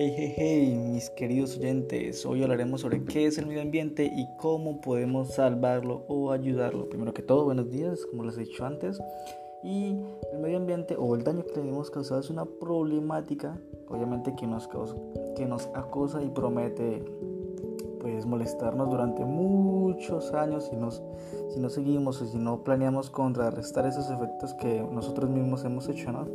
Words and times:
Hey, 0.00 0.14
hey, 0.16 0.34
hey, 0.36 0.74
mis 0.76 1.10
queridos 1.10 1.56
oyentes, 1.56 2.24
hoy 2.24 2.44
hablaremos 2.44 2.82
sobre 2.82 3.02
qué 3.02 3.26
es 3.26 3.36
el 3.36 3.46
medio 3.46 3.62
ambiente 3.62 4.04
y 4.04 4.28
cómo 4.36 4.80
podemos 4.80 5.34
salvarlo 5.34 6.04
o 6.06 6.30
ayudarlo. 6.30 6.88
Primero 6.88 7.12
que 7.12 7.22
todo, 7.22 7.46
buenos 7.46 7.68
días, 7.68 8.06
como 8.06 8.22
les 8.22 8.36
he 8.36 8.42
dicho 8.42 8.64
antes. 8.64 9.00
Y 9.64 9.96
el 10.32 10.38
medio 10.40 10.58
ambiente 10.58 10.94
o 10.96 11.16
el 11.16 11.24
daño 11.24 11.44
que 11.44 11.60
le 11.60 11.70
hemos 11.70 11.90
causado 11.90 12.20
es 12.20 12.30
una 12.30 12.44
problemática, 12.44 13.58
obviamente, 13.88 14.36
que 14.38 14.46
nos, 14.46 14.68
causa, 14.68 14.94
que 15.34 15.46
nos 15.46 15.66
acosa 15.74 16.22
y 16.22 16.28
promete 16.28 17.04
pues 18.12 18.26
molestarnos 18.26 18.90
durante 18.90 19.24
muchos 19.24 20.32
años 20.34 20.64
si, 20.70 20.76
nos, 20.76 21.02
si 21.50 21.60
no 21.60 21.68
seguimos 21.68 22.20
o 22.20 22.26
si 22.26 22.38
no 22.38 22.64
planeamos 22.64 23.10
contrarrestar 23.10 23.86
esos 23.86 24.10
efectos 24.10 24.54
que 24.54 24.82
nosotros 24.90 25.30
mismos 25.30 25.64
hemos 25.64 25.88
hecho, 25.88 26.10
¿no? 26.10 26.26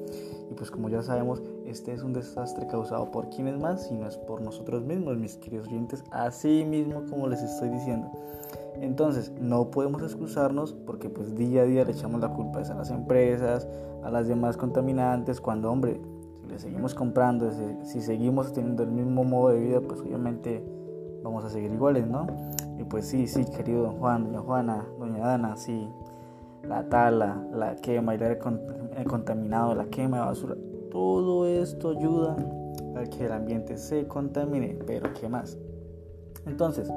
Y 0.50 0.54
pues 0.54 0.72
como 0.72 0.90
ya 0.90 1.02
sabemos, 1.02 1.42
este 1.66 1.94
es 1.94 2.04
un 2.04 2.14
desastre 2.14 2.68
causado 2.68 3.12
por 3.12 3.30
quienes 3.30 3.60
más, 3.60 3.88
si 3.88 3.96
no 3.96 4.08
es 4.08 4.18
por 4.18 4.42
nosotros 4.42 4.84
mismos, 4.84 5.18
mis 5.18 5.36
queridos 5.38 5.68
oyentes, 5.68 6.04
así 6.12 6.64
mismo 6.64 7.04
como 7.10 7.28
les 7.28 7.42
estoy 7.42 7.70
diciendo. 7.70 8.10
Entonces, 8.80 9.32
no 9.40 9.70
podemos 9.70 10.02
excusarnos 10.02 10.74
porque 10.74 11.10
pues 11.10 11.36
día 11.36 11.64
a 11.64 11.66
día 11.66 11.86
le 11.86 11.92
echamos 11.92 12.22
la 12.22 12.30
culpa 12.30 12.60
a 12.60 12.74
las 12.74 12.90
empresas, 12.92 13.68
a 14.04 14.10
las 14.10 14.28
demás 14.28 14.58
contaminantes, 14.58 15.42
cuando 15.42 15.72
hombre, 15.72 16.00
si 16.42 16.48
le 16.48 16.60
seguimos 16.60 16.96
comprando, 16.96 17.52
si 17.84 18.02
seguimos 18.02 18.54
teniendo 18.54 18.84
el 18.84 18.92
mismo 18.92 19.24
modo 19.24 19.50
de 19.50 19.60
vida, 19.60 19.82
pues 19.82 20.00
obviamente 20.02 20.64
vamos 21.24 21.46
a 21.46 21.50
seguir 21.50 21.72
iguales, 21.72 22.08
¿no? 22.08 22.28
Y 22.78 22.84
pues 22.84 23.08
sí, 23.08 23.28
sí, 23.28 23.46
querido 23.46 23.84
don 23.84 23.98
Juan, 23.98 24.26
doña 24.26 24.40
Juana, 24.40 24.86
doña 25.00 25.26
Dana, 25.26 25.56
sí, 25.56 25.90
la 26.64 26.88
tala, 26.90 27.46
la 27.54 27.76
quema, 27.78 28.16
el 28.16 28.24
aire 28.24 28.40
contaminado, 29.08 29.76
la 29.76 29.86
quema 29.86 30.20
de 30.20 30.26
basura, 30.26 30.56
todo 30.92 31.48
esto 31.48 31.90
ayuda 31.90 32.36
a 32.96 33.04
que 33.06 33.26
el 33.26 33.32
ambiente 33.32 33.78
se 33.78 34.08
contamine, 34.08 34.78
pero 34.86 35.12
¿qué 35.14 35.28
más? 35.28 35.58
Entonces, 36.46 36.88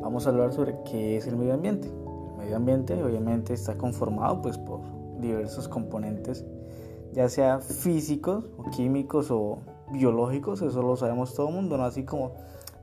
vamos 0.00 0.26
a 0.26 0.30
hablar 0.30 0.52
sobre 0.52 0.76
qué 0.84 1.16
es 1.16 1.26
el 1.26 1.36
medio 1.36 1.54
ambiente. 1.54 1.88
El 1.88 2.38
medio 2.38 2.56
ambiente 2.56 3.02
obviamente 3.02 3.54
está 3.54 3.76
conformado 3.76 4.42
pues 4.42 4.58
por 4.58 4.80
diversos 5.20 5.68
componentes, 5.68 6.44
ya 7.12 7.28
sea 7.28 7.60
físicos 7.60 8.44
o 8.56 8.70
químicos 8.70 9.30
o 9.30 9.58
biológicos, 9.92 10.62
eso 10.62 10.82
lo 10.82 10.96
sabemos 10.96 11.34
todo 11.34 11.48
el 11.48 11.54
mundo, 11.54 11.76
¿no? 11.76 11.84
Así 11.84 12.04
como 12.04 12.32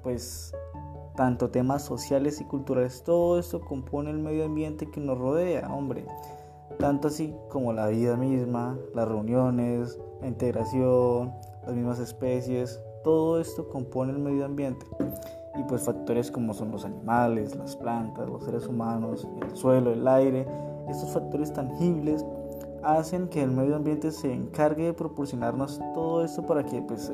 pues 0.02 0.54
tanto 1.16 1.50
temas 1.50 1.84
sociales 1.84 2.40
y 2.40 2.46
culturales, 2.46 3.04
todo 3.04 3.40
esto 3.40 3.60
compone 3.60 4.10
el 4.10 4.20
medio 4.20 4.46
ambiente 4.46 4.90
que 4.90 5.02
nos 5.02 5.18
rodea, 5.18 5.68
hombre. 5.74 6.06
Tanto 6.80 7.10
así 7.10 7.36
como 7.50 7.74
la 7.74 7.88
vida 7.88 8.16
misma, 8.16 8.78
las 8.96 9.08
reuniones, 9.08 10.00
la 10.22 10.28
integración, 10.28 11.34
las 11.66 11.76
mismas 11.76 12.00
especies, 12.00 12.82
todo 13.04 13.42
esto 13.42 13.68
compone 13.68 14.14
el 14.14 14.20
medio 14.20 14.46
ambiente. 14.46 14.86
Y 15.58 15.64
pues 15.64 15.82
factores 15.82 16.32
como 16.32 16.54
son 16.54 16.72
los 16.72 16.86
animales, 16.86 17.56
las 17.56 17.76
plantas, 17.76 18.30
los 18.30 18.46
seres 18.46 18.66
humanos, 18.68 19.28
el 19.42 19.58
suelo, 19.58 19.92
el 19.92 20.08
aire, 20.08 20.48
estos 20.88 21.12
factores 21.12 21.52
tangibles 21.52 22.26
hacen 22.84 23.28
que 23.28 23.44
el 23.44 23.52
medio 23.52 23.76
ambiente 23.76 24.12
se 24.12 24.32
encargue 24.34 24.86
de 24.86 24.94
proporcionarnos 24.94 25.82
todo 25.94 26.24
esto 26.24 26.46
para 26.46 26.64
que 26.64 26.82
pues 26.82 27.12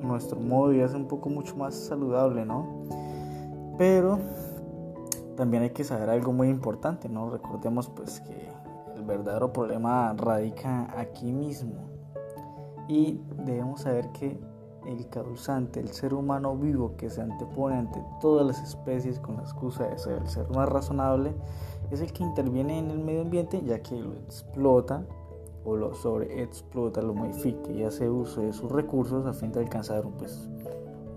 nuestro 0.00 0.40
modo 0.40 0.68
de 0.68 0.76
vida 0.76 0.88
sea 0.88 0.98
un 0.98 1.08
poco 1.08 1.28
mucho 1.28 1.56
más 1.56 1.74
saludable, 1.74 2.44
¿no? 2.44 2.84
Pero 3.78 4.18
también 5.36 5.62
hay 5.62 5.70
que 5.70 5.84
saber 5.84 6.10
algo 6.10 6.32
muy 6.32 6.48
importante, 6.48 7.08
¿no? 7.08 7.30
Recordemos 7.30 7.88
pues 7.88 8.20
que 8.20 8.48
el 8.94 9.02
verdadero 9.02 9.52
problema 9.52 10.14
radica 10.16 10.88
aquí 10.98 11.32
mismo. 11.32 11.90
Y 12.88 13.20
debemos 13.44 13.82
saber 13.82 14.10
que 14.12 14.38
el 14.86 15.08
causante, 15.08 15.80
el 15.80 15.88
ser 15.88 16.14
humano 16.14 16.56
vivo 16.56 16.96
que 16.96 17.10
se 17.10 17.20
antepone 17.20 17.76
ante 17.76 18.02
todas 18.20 18.46
las 18.46 18.62
especies 18.62 19.18
con 19.18 19.36
la 19.36 19.42
excusa 19.42 19.84
de 19.88 19.98
ser 19.98 20.22
el 20.22 20.28
ser 20.28 20.48
más 20.50 20.68
razonable, 20.68 21.34
es 21.90 22.00
el 22.00 22.12
que 22.12 22.22
interviene 22.22 22.78
en 22.78 22.90
el 22.90 22.98
medio 22.98 23.22
ambiente 23.22 23.60
ya 23.64 23.80
que 23.82 23.96
lo 23.96 24.14
explota 24.14 25.04
o 25.66 25.76
lo 25.76 25.94
sobreexplota, 25.94 27.02
lo 27.02 27.12
modifique 27.12 27.72
y 27.72 27.82
hace 27.82 28.08
uso 28.08 28.40
de 28.40 28.52
sus 28.52 28.70
recursos 28.70 29.26
a 29.26 29.32
fin 29.32 29.50
de 29.52 29.60
alcanzar 29.60 30.04
pues, 30.16 30.48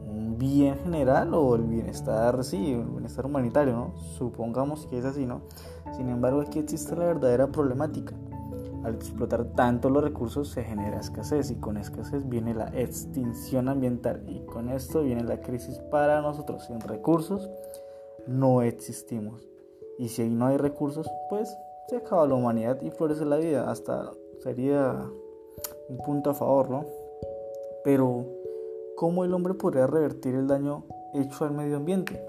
un 0.09 0.37
bien 0.37 0.75
general 0.79 1.33
o 1.35 1.55
el 1.55 1.63
bienestar, 1.63 2.43
sí, 2.43 2.73
el 2.73 2.85
bienestar 2.85 3.27
humanitario, 3.27 3.73
¿no? 3.73 3.97
Supongamos 4.17 4.87
que 4.87 4.97
es 4.97 5.05
así, 5.05 5.25
¿no? 5.25 5.41
Sin 5.95 6.09
embargo, 6.09 6.41
aquí 6.41 6.59
existe 6.59 6.95
la 6.95 7.05
verdadera 7.05 7.47
problemática. 7.47 8.15
Al 8.83 8.95
explotar 8.95 9.43
tanto 9.55 9.89
los 9.89 10.03
recursos 10.03 10.47
se 10.49 10.63
genera 10.63 10.99
escasez 10.99 11.51
y 11.51 11.55
con 11.55 11.77
escasez 11.77 12.27
viene 12.27 12.55
la 12.55 12.69
extinción 12.69 13.67
ambiental 13.67 14.23
y 14.27 14.39
con 14.45 14.69
esto 14.69 15.03
viene 15.03 15.23
la 15.23 15.41
crisis 15.41 15.79
para 15.91 16.21
nosotros. 16.21 16.65
Sin 16.65 16.79
recursos 16.79 17.49
no 18.25 18.61
existimos 18.61 19.47
y 19.99 20.07
si 20.07 20.29
no 20.29 20.47
hay 20.47 20.57
recursos, 20.57 21.11
pues 21.29 21.53
se 21.87 21.97
acaba 21.97 22.25
la 22.25 22.35
humanidad 22.35 22.81
y 22.81 22.89
florece 22.89 23.25
la 23.25 23.35
vida 23.35 23.69
hasta 23.69 24.11
sería 24.43 25.09
un 25.89 25.97
punto 25.97 26.29
a 26.29 26.33
favor, 26.33 26.69
¿no? 26.69 26.85
Pero, 27.83 28.25
¿cómo 28.95 29.23
el 29.23 29.33
hombre 29.33 29.53
podría 29.53 29.87
revertir 29.87 30.35
el 30.35 30.47
daño 30.47 30.83
hecho 31.13 31.45
al 31.45 31.51
medio 31.51 31.77
ambiente? 31.77 32.21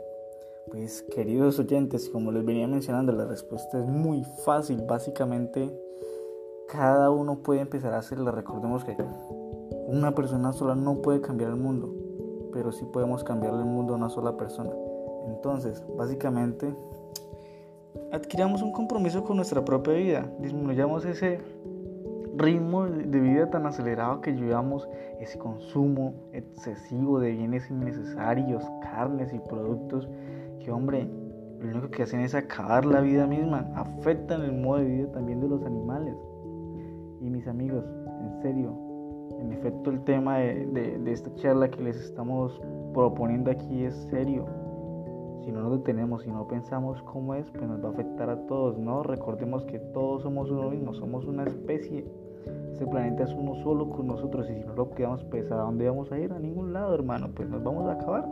Pues, 0.71 1.03
queridos 1.03 1.59
oyentes, 1.59 2.09
como 2.09 2.31
les 2.31 2.45
venía 2.45 2.67
mencionando, 2.69 3.13
la 3.13 3.25
respuesta 3.25 3.79
es 3.79 3.87
muy 3.87 4.25
fácil. 4.45 4.83
Básicamente, 4.87 5.71
cada 6.69 7.11
uno 7.11 7.39
puede 7.43 7.61
empezar 7.61 7.93
a 7.93 7.99
hacerla. 7.99 8.31
Recordemos 8.31 8.85
que 8.85 8.97
una 9.89 10.15
persona 10.15 10.53
sola 10.53 10.77
no 10.77 11.03
puede 11.03 11.21
cambiar 11.21 11.51
el 11.51 11.57
mundo, 11.57 11.93
pero 12.53 12.71
sí 12.71 12.85
podemos 12.93 13.25
cambiar 13.25 13.55
el 13.55 13.65
mundo 13.65 13.95
a 13.95 13.97
una 13.97 14.09
sola 14.09 14.37
persona. 14.37 14.71
Entonces, 15.27 15.83
básicamente, 15.97 16.73
adquiramos 18.13 18.63
un 18.63 18.73
compromiso 18.73 19.25
con 19.25 19.37
nuestra 19.37 19.65
propia 19.65 19.95
vida, 19.95 20.33
disminuyamos 20.39 21.05
ese 21.05 21.41
ritmo 22.41 22.87
de 22.87 23.21
vida 23.21 23.51
tan 23.51 23.67
acelerado 23.67 24.21
que 24.21 24.33
llevamos, 24.33 24.89
ese 25.21 25.39
consumo 25.39 26.15
excesivo 26.33 27.21
de 27.21 27.33
bienes 27.33 27.71
innecesarios, 27.71 28.65
carnes 28.83 29.33
y 29.33 29.39
productos 29.39 30.09
que, 30.61 30.71
hombre, 30.73 31.09
lo 31.61 31.71
único 31.71 31.91
que 31.91 32.03
hacen 32.03 32.21
es 32.21 32.35
acabar 32.35 32.85
la 32.85 33.01
vida 33.01 33.27
misma, 33.27 33.71
afectan 33.75 34.43
el 34.43 34.53
modo 34.53 34.79
de 34.79 34.87
vida 34.87 35.13
también 35.13 35.41
de 35.41 35.49
los 35.49 35.63
animales. 35.65 36.17
Y 37.21 37.31
mis 37.31 37.47
amigos, 37.47 37.85
en 38.07 38.43
serio, 38.43 38.75
en 39.39 39.53
efecto 39.53 39.91
el 39.91 40.03
tema 40.05 40.39
de, 40.39 40.67
de 40.67 41.13
esta 41.13 41.35
charla 41.37 41.71
que 41.71 41.83
les 41.83 41.97
estamos 41.97 42.61
proponiendo 42.93 43.51
aquí 43.51 43.85
es 43.85 43.95
serio 44.11 44.47
si 45.45 45.53
no 45.53 45.63
nos 45.63 45.79
detenemos, 45.79 46.23
si 46.23 46.31
no 46.31 46.47
pensamos 46.47 47.03
cómo 47.03 47.35
es, 47.35 47.51
pues 47.51 47.67
nos 47.67 47.83
va 47.83 47.89
a 47.89 47.93
afectar 47.93 48.29
a 48.29 48.47
todos, 48.47 48.79
¿no? 48.79 49.03
Recordemos 49.03 49.65
que 49.65 49.79
todos 49.79 50.23
somos 50.23 50.51
uno 50.51 50.71
mismo, 50.71 50.95
somos 50.95 51.25
una 51.25 51.45
especie. 51.45 52.05
Este 52.73 52.87
planeta 52.87 53.25
es 53.25 53.33
uno 53.33 53.55
solo 53.63 53.91
con 53.91 54.07
nosotros 54.07 54.49
y 54.51 54.55
si 54.55 54.65
no 54.65 54.75
lo 54.75 54.91
quedamos, 54.91 55.23
pues 55.25 55.51
¿a 55.51 55.57
dónde 55.57 55.89
vamos 55.89 56.11
a 56.13 56.19
ir? 56.19 56.33
A 56.33 56.39
ningún 56.39 56.73
lado, 56.73 56.95
hermano, 56.95 57.29
pues 57.35 57.49
nos 57.49 57.63
vamos 57.63 57.89
a 57.89 57.93
acabar. 57.93 58.27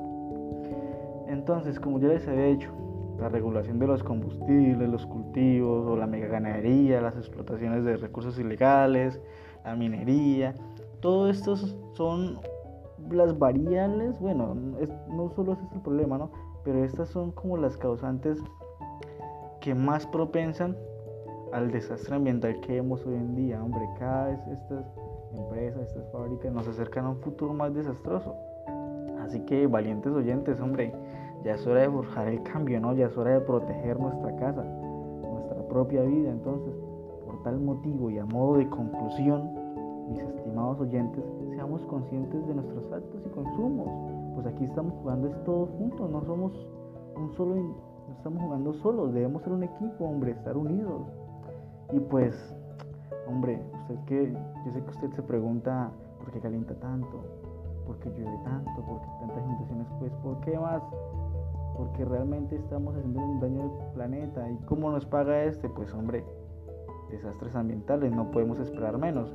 Entonces, 1.27 1.79
como 1.79 1.99
ya 1.99 2.09
les 2.09 2.27
había 2.27 2.47
dicho, 2.47 2.71
la 3.19 3.29
regulación 3.29 3.79
de 3.79 3.87
los 3.87 4.03
combustibles, 4.03 4.89
los 4.89 5.05
cultivos 5.07 5.87
o 5.87 5.97
la 5.97 6.07
mega 6.07 6.29
ganadería, 6.29 7.01
las 7.01 7.17
explotaciones 7.17 7.85
de 7.85 7.97
recursos 7.97 8.39
ilegales, 8.39 9.21
la 9.65 9.75
minería, 9.77 10.55
todo 11.01 11.29
esto 11.29 11.57
son 11.95 12.39
las 13.11 13.39
variables, 13.39 14.19
bueno, 14.21 14.55
no 14.55 15.31
solo 15.31 15.53
es 15.53 15.59
el 15.75 15.81
problema, 15.81 16.19
¿no? 16.19 16.31
pero 16.65 16.85
estas 16.85 17.09
son 17.09 17.31
como 17.33 17.57
las 17.57 17.77
causantes 17.77 18.39
que 19.61 19.75
más 19.75 20.07
propensan 20.07 20.77
al 21.53 21.71
desastre 21.71 22.15
ambiental 22.15 22.61
que 22.61 22.75
vemos 22.75 23.05
hoy 23.07 23.15
en 23.15 23.35
día. 23.35 23.63
Hombre, 23.63 23.81
cada 23.99 24.29
vez 24.29 24.41
estas 24.49 24.85
empresas, 25.33 25.83
estas 25.89 26.11
fábricas 26.11 26.53
nos 26.53 26.69
acercan 26.69 27.07
a 27.07 27.11
un 27.11 27.17
futuro 27.19 27.53
más 27.53 27.75
desastroso. 27.75 28.35
Así 29.21 29.41
que 29.41 29.67
valientes 29.67 30.13
oyentes, 30.13 30.61
hombre, 30.61 30.95
ya 31.45 31.55
es 31.55 31.67
hora 31.67 31.83
de 31.83 31.91
forjar 31.91 32.29
el 32.29 32.43
cambio, 32.43 32.81
¿no? 32.81 32.95
Ya 32.95 33.07
es 33.07 33.17
hora 33.17 33.33
de 33.33 33.41
proteger 33.41 33.99
nuestra 33.99 34.35
casa, 34.37 34.63
nuestra 34.63 35.69
propia 35.69 36.03
vida. 36.03 36.31
Entonces, 36.31 36.75
por 37.25 37.43
tal 37.43 37.61
motivo 37.61 38.11
y 38.11 38.19
a 38.19 38.25
modo 38.25 38.59
de 38.59 38.69
conclusión, 38.69 39.51
mis 40.09 40.21
estimados 40.21 40.81
oyentes, 40.81 41.23
seamos 41.51 41.83
conscientes 41.87 42.47
de 42.47 42.55
nuestros 42.55 42.91
actos 42.93 43.21
y 43.27 43.29
consumos 43.31 44.09
pues 44.39 44.55
aquí 44.55 44.63
estamos 44.67 44.95
jugando 45.03 45.27
es 45.27 45.45
todos 45.45 45.69
juntos, 45.71 46.09
no 46.13 46.23
somos 46.25 46.53
un 47.17 47.33
solo, 47.37 47.57
no 47.57 48.15
estamos 48.17 48.41
jugando 48.41 48.73
solos, 48.75 49.13
debemos 49.13 49.43
ser 49.43 49.53
un 49.53 49.65
equipo, 49.65 50.05
hombre, 50.05 50.31
estar 50.31 50.57
unidos. 50.57 51.09
Y 51.93 52.01
pues, 52.01 52.55
hombre, 53.27 53.63
usted 53.73 53.97
que, 54.07 54.33
yo 54.33 54.73
sé 54.73 54.83
que 54.83 54.91
usted 54.91 55.11
se 55.13 55.23
pregunta 55.23 55.91
por 56.19 56.31
qué 56.31 56.41
calienta 56.41 56.75
tanto, 56.75 57.25
por 57.87 57.99
qué 57.99 58.11
llueve 58.11 58.39
tanto, 58.45 58.83
por 58.83 59.01
qué 59.01 59.09
tantas 59.21 59.45
inundaciones, 59.45 59.87
pues, 59.99 60.13
¿por 60.23 60.41
qué 60.41 60.59
más? 60.59 60.83
Porque 61.77 62.05
realmente 62.05 62.57
estamos 62.57 62.95
haciendo 62.95 63.21
un 63.21 63.41
daño 63.41 63.63
al 63.63 63.93
planeta. 63.95 64.51
¿Y 64.51 64.57
cómo 64.67 64.91
nos 64.91 65.07
paga 65.07 65.45
este? 65.45 65.69
Pues, 65.69 65.95
hombre, 65.95 66.25
desastres 67.11 67.57
ambientales, 67.57 68.13
no 68.13 68.31
podemos 68.31 68.59
esperar 68.59 68.99
menos. 68.99 69.33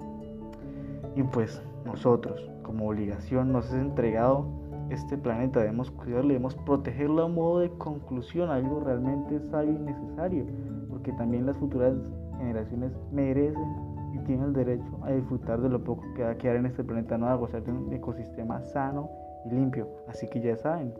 Y 1.15 1.23
pues, 1.23 1.61
nosotros, 1.85 2.51
como 2.61 2.88
obligación 2.89 3.51
nos 3.51 3.67
es 3.67 3.73
entregado 3.73 4.45
este 4.89 5.17
planeta, 5.17 5.59
debemos 5.59 5.89
cuidarlo, 5.89 6.27
debemos 6.27 6.56
protegerlo 6.56 7.23
a 7.23 7.27
modo 7.27 7.59
de 7.59 7.71
conclusión, 7.71 8.49
algo 8.49 8.79
realmente 8.79 9.39
sabio 9.49 9.73
y 9.73 9.79
necesario, 9.79 10.45
porque 10.89 11.11
también 11.13 11.45
las 11.45 11.57
futuras 11.57 11.95
generaciones 12.44 12.92
merecen 13.12 13.68
y 14.13 14.19
tienen 14.25 14.48
el 14.48 14.54
derecho 14.54 15.00
a 15.04 15.12
disfrutar 15.12 15.62
de 15.62 15.69
lo 15.69 15.84
poco 15.84 16.04
que 16.16 16.24
va 16.24 16.31
a 16.31 16.38
quedar 16.38 16.57
en 16.57 16.66
este 16.66 16.84
planeta, 16.84 17.18
no 17.18 17.28
a 17.28 17.36
gozar 17.36 17.63
de 17.63 17.72
un 17.72 17.92
ecosistema 17.94 18.62
sano 18.62 19.10
y 19.45 19.50
limpio. 19.50 19.88
Así 20.07 20.28
que 20.28 20.40
ya 20.42 20.56
saben, 20.56 20.94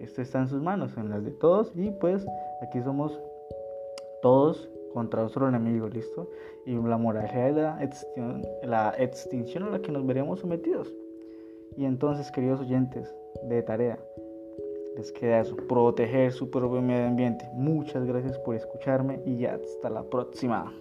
esto 0.00 0.22
está 0.22 0.40
en 0.40 0.48
sus 0.48 0.62
manos, 0.62 0.96
en 0.96 1.10
las 1.10 1.24
de 1.24 1.32
todos, 1.32 1.72
y 1.74 1.90
pues 1.90 2.26
aquí 2.62 2.80
somos 2.82 3.20
todos 4.22 4.70
contra 4.92 5.24
otro 5.24 5.48
enemigo, 5.48 5.88
¿listo? 5.88 6.30
Y 6.64 6.74
la 6.74 6.96
moralidad 6.96 7.46
de 7.46 7.62
la 7.62 7.84
extinción, 7.84 8.42
la 8.62 8.94
extinción 8.96 9.64
a 9.64 9.70
la 9.70 9.80
que 9.80 9.92
nos 9.92 10.06
veremos 10.06 10.40
sometidos. 10.40 10.92
Y 11.76 11.84
entonces, 11.84 12.30
queridos 12.32 12.60
oyentes, 12.60 13.14
de 13.44 13.62
tarea, 13.62 13.98
les 14.96 15.12
queda 15.12 15.40
eso, 15.40 15.56
proteger 15.56 16.32
su 16.32 16.50
propio 16.50 16.80
medio 16.80 17.06
ambiente. 17.06 17.48
Muchas 17.52 18.04
gracias 18.04 18.38
por 18.38 18.56
escucharme 18.56 19.20
y 19.24 19.36
ya 19.38 19.54
hasta 19.54 19.90
la 19.90 20.02
próxima. 20.02 20.72